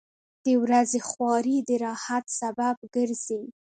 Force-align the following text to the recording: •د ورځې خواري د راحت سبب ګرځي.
•د 0.45 0.47
ورځې 0.63 0.99
خواري 1.09 1.57
د 1.67 1.69
راحت 1.85 2.25
سبب 2.39 2.75
ګرځي. 2.95 3.41